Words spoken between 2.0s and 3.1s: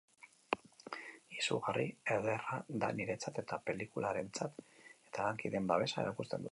ederra da